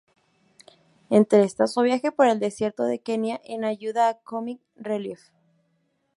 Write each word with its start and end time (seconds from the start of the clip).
Entre 1.11 1.43
estas, 1.43 1.75
su 1.75 1.81
viaje 1.81 2.11
por 2.11 2.25
el 2.25 2.39
desierto 2.39 2.85
de 2.85 2.97
Kenia 3.03 3.39
en 3.43 3.63
ayuda 3.63 4.09
a 4.09 4.17
"Comic 4.17 4.59
Relief". 4.75 5.21